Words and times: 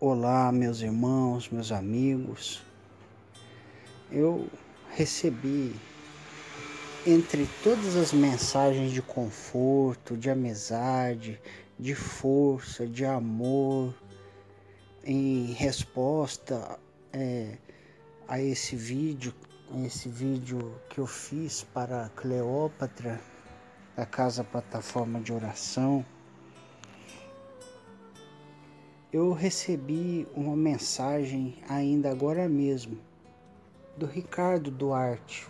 Olá, 0.00 0.52
meus 0.52 0.80
irmãos, 0.80 1.48
meus 1.48 1.72
amigos. 1.72 2.62
Eu 4.12 4.48
recebi 4.90 5.74
entre 7.04 7.48
todas 7.64 7.96
as 7.96 8.12
mensagens 8.12 8.92
de 8.92 9.02
conforto, 9.02 10.16
de 10.16 10.30
amizade, 10.30 11.40
de 11.76 11.96
força, 11.96 12.86
de 12.86 13.04
amor, 13.04 13.92
em 15.02 15.46
resposta 15.54 16.78
é, 17.12 17.58
a 18.28 18.40
esse 18.40 18.76
vídeo, 18.76 19.34
esse 19.84 20.08
vídeo 20.08 20.80
que 20.88 21.00
eu 21.00 21.08
fiz 21.08 21.64
para 21.74 22.08
Cleópatra, 22.10 23.20
da 23.96 24.06
Casa 24.06 24.44
Plataforma 24.44 25.20
de 25.20 25.32
Oração 25.32 26.06
eu 29.18 29.32
recebi 29.32 30.28
uma 30.32 30.54
mensagem 30.54 31.56
ainda 31.68 32.08
agora 32.08 32.48
mesmo 32.48 32.96
do 33.96 34.06
Ricardo 34.06 34.70
Duarte. 34.70 35.48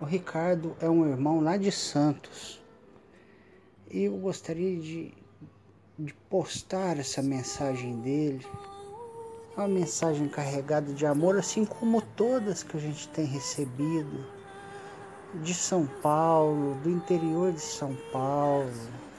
O 0.00 0.04
Ricardo 0.04 0.76
é 0.80 0.90
um 0.90 1.08
irmão 1.08 1.40
lá 1.40 1.56
de 1.56 1.70
Santos. 1.70 2.60
E 3.88 4.02
eu 4.02 4.16
gostaria 4.16 4.76
de, 4.80 5.14
de 5.96 6.12
postar 6.28 6.98
essa 6.98 7.22
mensagem 7.22 7.96
dele. 8.00 8.44
É 9.56 9.60
uma 9.60 9.68
mensagem 9.68 10.28
carregada 10.28 10.92
de 10.92 11.06
amor, 11.06 11.38
assim 11.38 11.64
como 11.64 12.02
todas 12.02 12.64
que 12.64 12.76
a 12.76 12.80
gente 12.80 13.08
tem 13.10 13.24
recebido 13.24 14.26
de 15.44 15.54
São 15.54 15.86
Paulo, 16.02 16.74
do 16.82 16.90
interior 16.90 17.52
de 17.52 17.60
São 17.60 17.96
Paulo, 18.12 18.68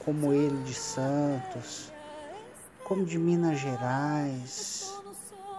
como 0.04 0.34
ele 0.34 0.62
de 0.64 0.74
Santos 0.74 1.90
como 2.88 3.04
de 3.04 3.18
Minas 3.18 3.58
Gerais, 3.58 4.94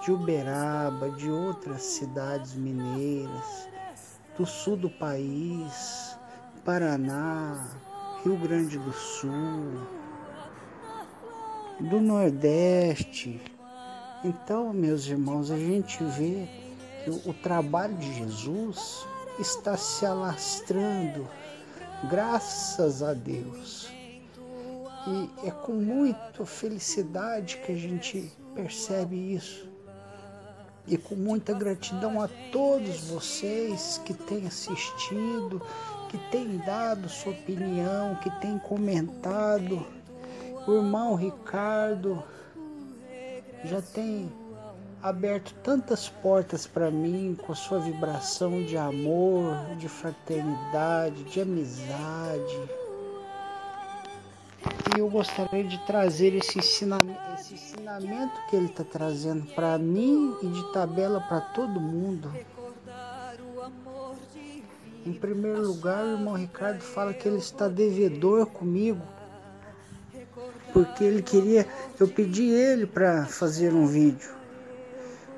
de 0.03 0.11
Uberaba, 0.11 1.11
de 1.11 1.29
outras 1.29 1.83
cidades 1.83 2.55
mineiras, 2.55 3.69
do 4.35 4.47
sul 4.47 4.75
do 4.75 4.89
país, 4.89 6.17
Paraná, 6.65 7.69
Rio 8.23 8.35
Grande 8.35 8.79
do 8.79 8.91
Sul, 8.91 9.79
do 11.79 12.01
Nordeste. 12.01 13.39
Então, 14.23 14.73
meus 14.73 15.05
irmãos, 15.05 15.51
a 15.51 15.57
gente 15.57 16.03
vê 16.03 16.49
que 17.03 17.29
o 17.29 17.33
trabalho 17.33 17.95
de 17.97 18.11
Jesus 18.11 19.05
está 19.37 19.77
se 19.77 20.03
alastrando, 20.03 21.27
graças 22.09 23.03
a 23.03 23.13
Deus. 23.13 23.98
E 25.09 25.47
é 25.47 25.49
com 25.49 25.73
muita 25.73 26.45
felicidade 26.45 27.57
que 27.65 27.71
a 27.71 27.75
gente 27.75 28.31
percebe 28.53 29.33
isso. 29.33 29.67
E 30.85 30.97
com 30.97 31.15
muita 31.15 31.51
gratidão 31.51 32.21
a 32.21 32.29
todos 32.51 33.09
vocês 33.09 33.99
que 34.05 34.13
têm 34.13 34.45
assistido, 34.45 35.61
que 36.09 36.17
têm 36.29 36.57
dado 36.59 37.09
sua 37.09 37.31
opinião, 37.31 38.15
que 38.21 38.29
têm 38.39 38.59
comentado. 38.59 39.83
O 40.67 40.73
irmão 40.73 41.15
Ricardo 41.15 42.23
já 43.65 43.81
tem 43.81 44.31
aberto 45.01 45.55
tantas 45.63 46.07
portas 46.07 46.67
para 46.67 46.91
mim 46.91 47.35
com 47.45 47.51
a 47.51 47.55
sua 47.55 47.79
vibração 47.79 48.63
de 48.63 48.77
amor, 48.77 49.55
de 49.77 49.89
fraternidade, 49.89 51.23
de 51.23 51.41
amizade 51.41 52.88
e 54.95 54.99
eu 54.99 55.09
gostaria 55.09 55.63
de 55.63 55.77
trazer 55.85 56.33
esse 56.35 56.59
ensinamento, 56.59 57.19
esse 57.39 57.53
ensinamento 57.53 58.33
que 58.49 58.55
ele 58.55 58.65
está 58.65 58.83
trazendo 58.83 59.45
para 59.53 59.77
mim 59.77 60.35
e 60.41 60.47
de 60.47 60.73
tabela 60.73 61.21
para 61.21 61.41
todo 61.41 61.79
mundo. 61.79 62.31
Em 65.05 65.13
primeiro 65.13 65.65
lugar, 65.65 66.03
o 66.03 66.11
irmão 66.11 66.33
Ricardo 66.33 66.81
fala 66.81 67.13
que 67.13 67.27
ele 67.27 67.37
está 67.37 67.67
devedor 67.67 68.45
comigo, 68.47 69.01
porque 70.73 71.03
ele 71.03 71.21
queria, 71.21 71.67
eu 71.99 72.07
pedi 72.07 72.49
ele 72.49 72.85
para 72.85 73.25
fazer 73.25 73.73
um 73.73 73.85
vídeo 73.85 74.39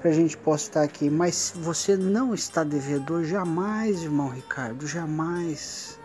para 0.01 0.09
a 0.09 0.13
gente 0.13 0.35
postar 0.35 0.81
aqui, 0.81 1.11
mas 1.11 1.53
você 1.55 1.95
não 1.95 2.33
está 2.33 2.63
devedor 2.63 3.23
jamais, 3.23 4.01
irmão 4.01 4.29
Ricardo, 4.29 4.87
jamais. 4.87 5.99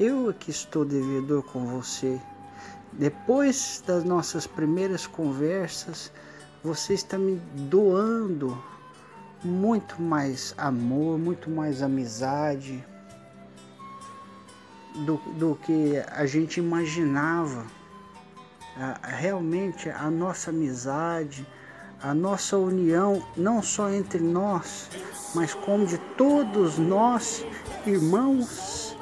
Eu 0.00 0.28
aqui 0.28 0.50
estou 0.50 0.84
devedor 0.84 1.44
com 1.44 1.64
você. 1.64 2.20
Depois 2.92 3.82
das 3.86 4.04
nossas 4.04 4.46
primeiras 4.46 5.06
conversas, 5.06 6.12
você 6.62 6.94
está 6.94 7.16
me 7.16 7.36
doando 7.68 8.62
muito 9.44 10.00
mais 10.02 10.54
amor, 10.58 11.18
muito 11.18 11.48
mais 11.48 11.82
amizade 11.82 12.84
do, 15.06 15.16
do 15.38 15.54
que 15.62 16.02
a 16.10 16.26
gente 16.26 16.58
imaginava. 16.58 17.64
realmente 19.02 19.88
a 19.88 20.10
nossa 20.10 20.50
amizade, 20.50 21.46
a 22.02 22.12
nossa 22.12 22.58
união, 22.58 23.24
não 23.36 23.62
só 23.62 23.88
entre 23.88 24.20
nós, 24.20 24.90
mas 25.34 25.54
como 25.54 25.86
de 25.86 25.98
todos 26.16 26.76
nós, 26.76 27.46
irmãos, 27.86 28.96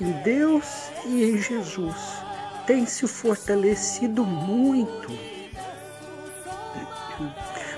em 0.00 0.10
Deus 0.22 0.90
e 1.04 1.24
em 1.24 1.38
Jesus 1.38 2.13
tem 2.66 2.86
se 2.86 3.06
fortalecido 3.06 4.24
muito. 4.24 5.08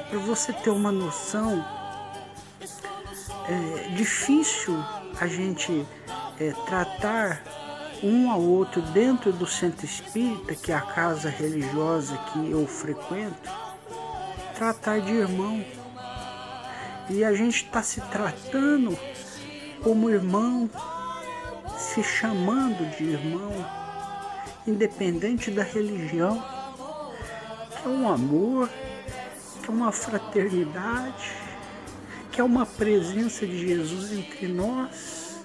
Para 0.08 0.18
você 0.20 0.52
ter 0.52 0.70
uma 0.70 0.92
noção, 0.92 1.64
é 3.48 3.88
difícil 3.90 4.76
a 5.20 5.26
gente 5.26 5.86
é, 6.38 6.52
tratar 6.66 7.42
um 8.02 8.30
ao 8.30 8.40
outro 8.40 8.80
dentro 8.82 9.32
do 9.32 9.46
centro 9.46 9.84
espírita, 9.84 10.54
que 10.54 10.70
é 10.70 10.74
a 10.74 10.80
casa 10.80 11.28
religiosa 11.28 12.16
que 12.32 12.50
eu 12.50 12.66
frequento, 12.66 13.50
tratar 14.54 15.00
de 15.00 15.12
irmão. 15.12 15.64
E 17.08 17.24
a 17.24 17.32
gente 17.32 17.64
está 17.64 17.82
se 17.82 18.00
tratando 18.00 18.96
como 19.82 20.10
irmão, 20.10 20.68
se 21.76 22.02
chamando 22.02 22.88
de 22.96 23.04
irmão 23.04 23.85
independente 24.66 25.50
da 25.50 25.62
religião, 25.62 26.42
que 27.70 27.86
é 27.86 27.90
um 27.90 28.08
amor, 28.08 28.68
que 29.62 29.70
é 29.70 29.72
uma 29.72 29.92
fraternidade, 29.92 31.32
que 32.32 32.40
é 32.40 32.44
uma 32.44 32.66
presença 32.66 33.46
de 33.46 33.66
Jesus 33.66 34.12
entre 34.12 34.48
nós, 34.48 35.44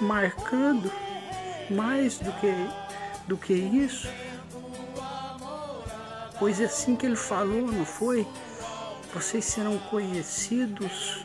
marcando 0.00 0.90
mais 1.70 2.18
do 2.18 2.32
que, 2.32 2.54
do 3.26 3.36
que 3.36 3.52
isso. 3.52 4.08
Pois 6.38 6.60
é 6.60 6.64
assim 6.64 6.96
que 6.96 7.06
ele 7.06 7.16
falou, 7.16 7.70
não 7.70 7.84
foi? 7.84 8.26
Vocês 9.12 9.44
serão 9.44 9.76
conhecidos 9.90 11.24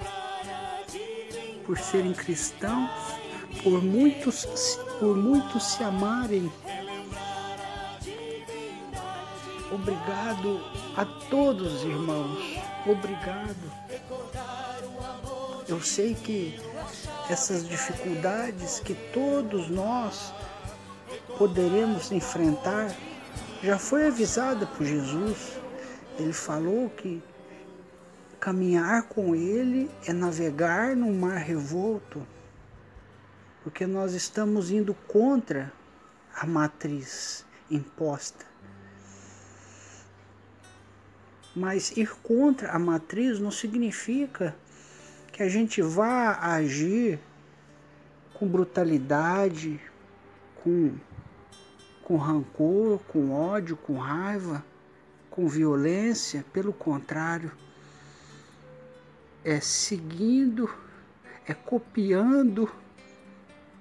por 1.66 1.78
serem 1.78 2.14
cristãos, 2.14 2.92
por 3.64 3.84
muitos, 3.84 4.46
por 5.00 5.16
muitos 5.16 5.64
se 5.64 5.84
amarem 5.84 6.52
Obrigado 9.76 10.62
a 10.96 11.04
todos, 11.30 11.84
irmãos. 11.84 12.40
Obrigado. 12.86 13.70
Eu 15.68 15.82
sei 15.82 16.16
que 16.16 16.58
essas 17.30 17.68
dificuldades 17.68 18.80
que 18.80 18.94
todos 19.14 19.68
nós 19.70 20.34
poderemos 21.38 22.10
enfrentar 22.10 22.96
já 23.62 23.78
foi 23.78 24.08
avisada 24.08 24.66
por 24.66 24.86
Jesus. 24.86 25.60
Ele 26.18 26.32
falou 26.32 26.90
que 26.90 27.22
caminhar 28.40 29.04
com 29.10 29.36
Ele 29.36 29.92
é 30.08 30.14
navegar 30.14 30.96
num 30.96 31.20
mar 31.20 31.40
revolto, 31.40 32.26
porque 33.62 33.86
nós 33.86 34.14
estamos 34.14 34.72
indo 34.72 34.94
contra 35.06 35.74
a 36.34 36.46
matriz 36.46 37.46
imposta. 37.70 38.55
Mas 41.56 41.96
ir 41.96 42.14
contra 42.22 42.72
a 42.72 42.80
matriz 42.80 43.40
não 43.40 43.52
significa 43.52 44.56
que 45.32 45.42
a 45.42 45.50
gente 45.50 45.82
vá 45.82 46.38
agir 46.42 47.20
com 48.34 48.48
brutalidade, 48.48 49.80
com, 50.62 50.94
com 52.04 52.18
rancor, 52.18 53.00
com 53.08 53.32
ódio, 53.32 53.78
com 53.78 53.98
raiva, 53.98 54.64
com 55.30 55.48
violência. 55.48 56.46
Pelo 56.52 56.74
contrário, 56.74 57.52
é 59.44 59.60
seguindo, 59.60 60.70
é 61.48 61.54
copiando 61.54 62.70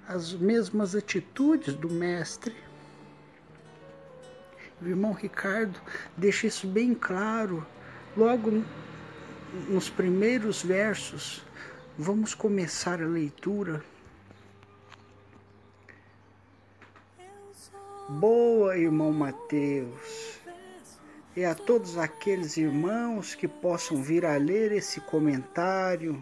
as 0.07 0.33
mesmas 0.33 0.95
atitudes 0.95 1.73
do 1.73 1.89
Mestre. 1.89 2.64
O 4.85 4.87
irmão 4.87 5.11
Ricardo 5.11 5.81
deixa 6.15 6.47
isso 6.47 6.67
bem 6.67 6.93
claro 6.93 7.65
Logo 8.17 8.63
nos 9.67 9.89
primeiros 9.89 10.63
versos, 10.63 11.43
vamos 11.97 12.33
começar 12.33 13.01
a 13.01 13.05
leitura. 13.05 13.83
Boa, 18.07 18.77
irmão 18.77 19.11
Mateus, 19.11 20.39
e 21.35 21.43
a 21.43 21.53
todos 21.53 21.97
aqueles 21.97 22.55
irmãos 22.55 23.35
que 23.35 23.49
possam 23.49 24.01
vir 24.01 24.25
a 24.25 24.37
ler 24.37 24.71
esse 24.71 25.01
comentário. 25.01 26.17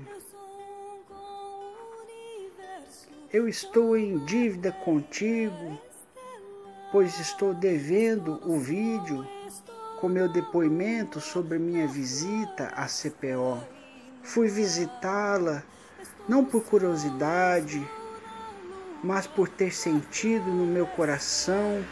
Eu 3.32 3.48
estou 3.48 3.96
em 3.96 4.18
dívida 4.26 4.72
contigo, 4.72 5.80
pois 6.94 7.20
estou 7.20 7.56
devendo 7.56 8.40
o 8.46 8.60
vídeo 8.60 9.28
com 10.00 10.08
meu 10.08 10.32
depoimento 10.32 11.20
sobre 11.20 11.58
minha 11.58 11.88
visita 11.88 12.68
à 12.76 12.86
CPO. 12.86 13.60
Fui 14.22 14.48
visitá-la 14.48 15.64
não 16.30 16.46
por 16.46 16.64
curiosidade, 16.64 17.84
mas 19.04 19.26
por 19.26 19.50
ter 19.50 19.74
sentido 19.74 20.46
no 20.46 20.68
meu 20.68 20.86
coração 20.86 21.84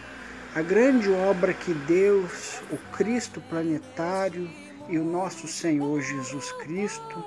a 0.54 0.62
grande 0.62 1.12
obra 1.12 1.52
que 1.52 1.74
Deus, 1.74 2.62
o 2.72 2.78
Cristo 2.96 3.42
planetário 3.50 4.48
e 4.88 5.00
o 5.00 5.04
nosso 5.04 5.48
Senhor 5.48 6.00
Jesus 6.00 6.52
Cristo 6.62 7.26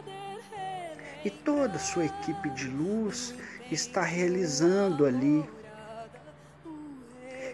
e 1.24 1.30
toda 1.30 1.74
a 1.74 1.80
sua 1.80 2.04
equipe 2.04 2.50
de 2.50 2.68
luz 2.68 3.34
está 3.68 4.02
realizando 4.02 5.04
ali 5.04 5.44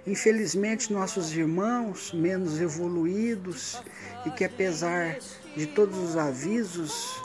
Infelizmente, 0.06 0.92
nossos 0.92 1.32
irmãos 1.36 2.12
menos 2.12 2.60
evoluídos 2.60 3.82
e 4.24 4.30
que, 4.30 4.44
apesar 4.44 5.18
de 5.54 5.66
todos 5.66 5.98
os 5.98 6.16
avisos 6.16 7.20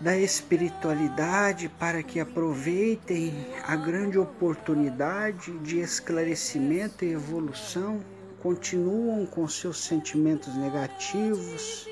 da 0.00 0.18
espiritualidade 0.18 1.68
para 1.68 2.02
que 2.02 2.18
aproveitem 2.18 3.46
a 3.66 3.76
grande 3.76 4.18
oportunidade 4.18 5.56
de 5.60 5.78
esclarecimento 5.78 7.04
e 7.04 7.12
evolução, 7.12 8.00
continuam 8.42 9.24
com 9.26 9.46
seus 9.46 9.78
sentimentos 9.78 10.54
negativos. 10.56 11.88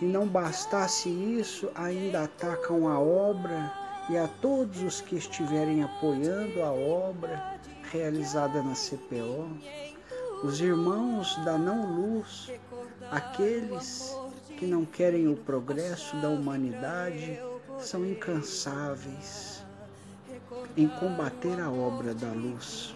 E 0.00 0.04
não 0.04 0.26
bastasse 0.26 1.08
isso, 1.08 1.70
ainda 1.74 2.24
atacam 2.24 2.88
a 2.88 2.98
obra 2.98 3.72
e 4.10 4.16
a 4.16 4.26
todos 4.26 4.82
os 4.82 5.00
que 5.00 5.14
estiverem 5.14 5.84
apoiando 5.84 6.60
a 6.62 6.72
obra 6.72 7.60
realizada 7.92 8.62
na 8.62 8.72
CPO, 8.72 9.46
os 10.42 10.60
irmãos 10.60 11.36
da 11.44 11.58
não-luz, 11.58 12.50
aqueles 13.10 14.16
que 14.58 14.64
não 14.64 14.86
querem 14.86 15.28
o 15.28 15.36
progresso 15.36 16.16
da 16.16 16.30
humanidade, 16.30 17.38
são 17.78 18.06
incansáveis 18.06 19.62
em 20.74 20.88
combater 20.88 21.60
a 21.60 21.70
obra 21.70 22.14
da 22.14 22.32
luz. 22.32 22.94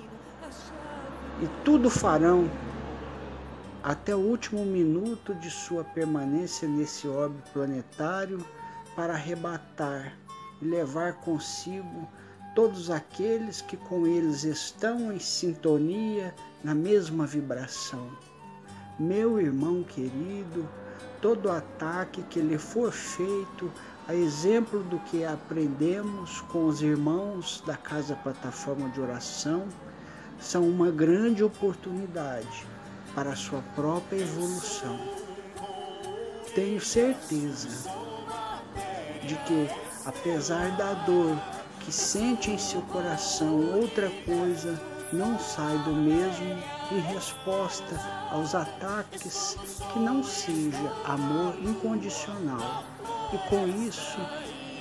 E 1.42 1.46
tudo 1.62 1.90
farão 1.90 2.50
até 3.82 4.16
o 4.16 4.20
último 4.20 4.64
minuto 4.64 5.34
de 5.34 5.50
sua 5.50 5.84
permanência 5.84 6.66
nesse 6.66 7.06
orbe 7.06 7.42
planetário 7.52 8.44
para 8.96 9.12
arrebatar 9.12 10.16
e 10.62 10.64
levar 10.64 11.20
consigo 11.20 12.08
todos 12.56 12.90
aqueles 12.90 13.60
que 13.60 13.76
com 13.76 14.06
eles 14.06 14.42
estão 14.42 15.12
em 15.12 15.20
sintonia 15.20 16.34
na 16.64 16.74
mesma 16.74 17.26
vibração. 17.26 18.08
Meu 18.98 19.38
irmão 19.38 19.82
querido, 19.82 20.66
todo 21.20 21.50
ataque 21.50 22.22
que 22.22 22.40
lhe 22.40 22.56
for 22.56 22.90
feito, 22.90 23.70
a 24.08 24.14
exemplo 24.14 24.82
do 24.84 24.98
que 25.00 25.22
aprendemos 25.22 26.40
com 26.50 26.66
os 26.66 26.80
irmãos 26.80 27.62
da 27.66 27.76
Casa 27.76 28.16
Plataforma 28.16 28.88
de 28.88 29.02
Oração, 29.02 29.68
são 30.40 30.66
uma 30.66 30.90
grande 30.90 31.44
oportunidade 31.44 32.66
para 33.14 33.32
a 33.32 33.36
sua 33.36 33.60
própria 33.74 34.22
evolução. 34.22 34.98
Tenho 36.54 36.80
certeza 36.80 37.68
de 39.26 39.34
que, 39.44 39.68
apesar 40.06 40.74
da 40.78 40.94
dor 41.04 41.36
que 41.86 41.92
sente 41.92 42.50
em 42.50 42.58
seu 42.58 42.82
coração 42.82 43.78
outra 43.80 44.10
coisa 44.24 44.76
não 45.12 45.38
sai 45.38 45.78
do 45.84 45.92
mesmo 45.92 46.60
em 46.90 46.98
resposta 46.98 47.94
aos 48.32 48.56
ataques 48.56 49.56
que 49.92 50.00
não 50.00 50.20
seja 50.24 50.92
amor 51.04 51.54
incondicional. 51.62 52.82
E 53.32 53.38
com 53.48 53.68
isso, 53.86 54.18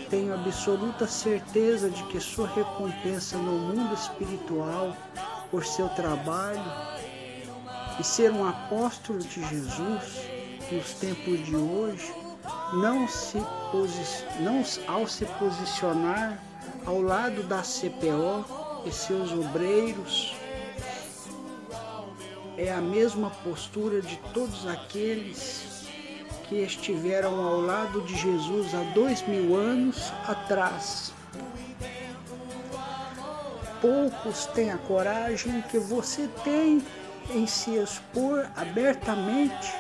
tenho 0.10 0.34
absoluta 0.34 1.06
certeza 1.06 1.92
de 1.92 2.02
que 2.06 2.20
sua 2.20 2.48
recompensa 2.48 3.38
no 3.38 3.52
mundo 3.52 3.94
espiritual 3.94 4.98
por 5.52 5.64
seu 5.64 5.88
trabalho 5.90 6.60
e 8.00 8.04
ser 8.04 8.32
um 8.32 8.48
apóstolo 8.48 9.20
de 9.20 9.48
Jesus 9.48 10.28
nos 10.72 10.94
tempos 10.94 11.46
de 11.46 11.56
hoje, 11.56 12.12
não 12.74 13.08
se 13.08 13.38
não 14.40 14.64
ao 14.88 15.08
se 15.08 15.26
posicionar 15.26 16.40
ao 16.86 17.02
lado 17.02 17.44
da 17.44 17.62
CPO 17.62 18.46
e 18.86 18.92
seus 18.92 19.32
obreiros, 19.32 20.36
é 22.58 22.72
a 22.72 22.80
mesma 22.80 23.30
postura 23.44 24.02
de 24.02 24.18
todos 24.34 24.66
aqueles 24.68 25.88
que 26.48 26.56
estiveram 26.58 27.44
ao 27.44 27.60
lado 27.60 28.02
de 28.02 28.16
Jesus 28.16 28.74
há 28.74 28.84
dois 28.94 29.28
mil 29.28 29.56
anos 29.56 30.14
atrás. 30.28 31.12
Poucos 33.82 34.46
têm 34.48 34.72
a 34.72 34.78
coragem 34.78 35.62
que 35.64 35.78
você 35.78 36.30
tem 36.44 36.82
em 37.32 37.48
se 37.48 37.72
expor 37.76 38.48
abertamente, 38.56 39.74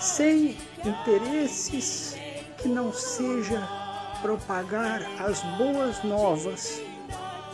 sem 0.00 0.56
interesses 0.84 2.16
que 2.58 2.68
não 2.68 2.92
seja 2.92 3.79
propagar 4.22 5.02
as 5.20 5.40
boas 5.56 6.02
novas 6.04 6.80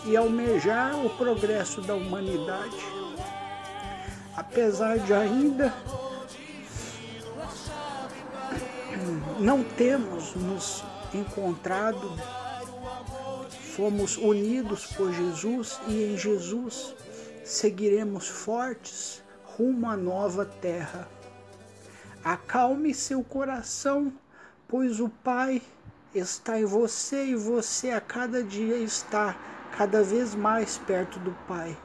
e 0.05 0.17
almejar 0.17 1.05
o 1.05 1.11
progresso 1.11 1.81
da 1.81 1.95
humanidade. 1.95 2.77
Apesar 4.37 4.99
de 4.99 5.13
ainda 5.13 5.73
não 9.39 9.63
termos 9.63 10.35
nos 10.35 10.85
encontrado, 11.15 12.13
fomos 13.75 14.17
unidos 14.17 14.87
por 14.87 15.13
Jesus 15.13 15.81
e 15.89 16.05
em 16.05 16.17
Jesus 16.17 16.95
seguiremos 17.45 18.29
fortes 18.29 19.23
rumo 19.45 19.89
à 19.89 19.97
nova 19.97 20.45
terra. 20.45 21.09
Acalme 22.23 22.93
seu 22.93 23.23
coração, 23.23 24.13
pois 24.67 25.01
o 25.01 25.09
Pai 25.09 25.63
está 26.19 26.59
em 26.59 26.65
você 26.65 27.27
e 27.27 27.35
você 27.35 27.91
a 27.91 28.01
cada 28.01 28.43
dia 28.43 28.77
está 28.77 29.37
cada 29.77 30.03
vez 30.03 30.35
mais 30.35 30.79
perto 30.79 31.19
do 31.19 31.33
Pai. 31.47 31.77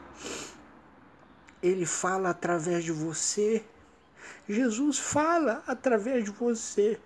Ele 1.61 1.85
fala 1.85 2.29
através 2.29 2.83
de 2.83 2.91
você. 2.91 3.63
Jesus 4.47 4.97
fala 4.97 5.63
através 5.67 6.23
de 6.25 6.31
você. 6.31 6.99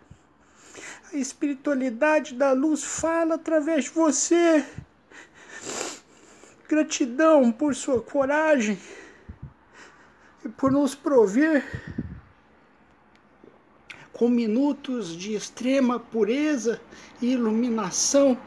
A 1.11 1.17
espiritualidade 1.17 2.35
da 2.35 2.51
luz 2.51 2.83
fala 2.83 3.35
através 3.35 3.85
de 3.85 3.91
você. 3.91 4.65
Gratidão 6.67 7.51
por 7.51 7.75
sua 7.75 8.01
coragem 8.01 8.79
e 10.43 10.49
por 10.49 10.71
nos 10.71 10.95
prover 10.95 11.63
com 14.15 14.29
minutos 14.29 15.13
de 15.13 15.33
extrema 15.33 15.99
pureza 15.99 16.81
e 17.21 17.33
iluminação. 17.33 18.37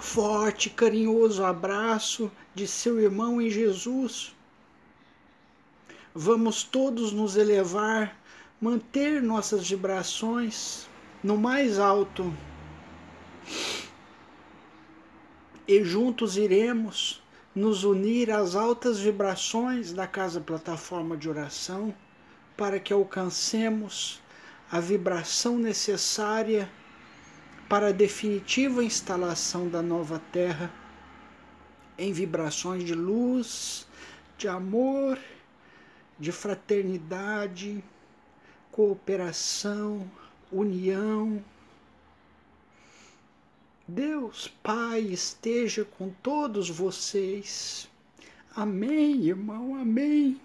Forte, 0.00 0.70
carinhoso 0.70 1.44
abraço 1.44 2.30
de 2.54 2.68
seu 2.68 3.00
irmão 3.00 3.42
em 3.42 3.50
Jesus. 3.50 4.32
Vamos 6.14 6.62
todos 6.62 7.12
nos 7.12 7.36
elevar, 7.36 8.16
manter 8.60 9.20
nossas 9.20 9.68
vibrações 9.68 10.86
no 11.20 11.36
mais 11.36 11.80
alto. 11.80 12.32
E 15.66 15.82
juntos 15.82 16.36
iremos 16.36 17.20
nos 17.52 17.82
unir 17.82 18.30
às 18.30 18.54
altas 18.54 19.00
vibrações 19.00 19.92
da 19.92 20.06
Casa 20.06 20.40
Plataforma 20.40 21.16
de 21.16 21.28
Oração 21.28 21.92
para 22.56 22.78
que 22.78 22.92
alcancemos 22.92 24.22
a 24.70 24.80
vibração 24.80 25.58
necessária 25.58 26.70
para 27.68 27.88
a 27.88 27.92
definitiva 27.92 28.84
instalação 28.84 29.68
da 29.68 29.82
nova 29.82 30.20
Terra 30.32 30.72
em 31.96 32.12
vibrações 32.12 32.84
de 32.84 32.94
luz, 32.94 33.86
de 34.36 34.48
amor, 34.48 35.18
de 36.18 36.32
fraternidade, 36.32 37.82
cooperação, 38.70 40.10
união. 40.50 41.42
Deus 43.86 44.48
Pai 44.62 45.00
esteja 45.00 45.84
com 45.84 46.10
todos 46.22 46.68
vocês. 46.70 47.88
Amém, 48.56 49.26
irmão, 49.26 49.74
amém. 49.76 50.40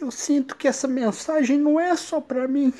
Eu 0.00 0.10
sinto 0.10 0.56
que 0.56 0.68
essa 0.68 0.86
mensagem 0.86 1.58
não 1.58 1.80
é 1.80 1.96
só 1.96 2.20
para 2.20 2.46
mim. 2.46 2.72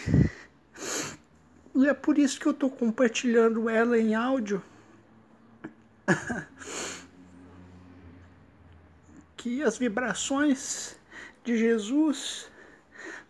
E 1.74 1.88
é 1.88 1.94
por 1.94 2.18
isso 2.18 2.38
que 2.38 2.46
eu 2.46 2.52
estou 2.52 2.70
compartilhando 2.70 3.68
ela 3.68 3.98
em 3.98 4.14
áudio. 4.14 4.62
que 9.36 9.62
as 9.62 9.78
vibrações 9.78 10.96
de 11.44 11.56
Jesus 11.56 12.50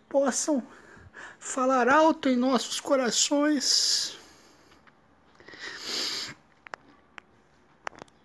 possam 0.09 0.61
falar 1.39 1.87
alto 1.87 2.27
em 2.27 2.35
nossos 2.35 2.79
corações 2.79 4.17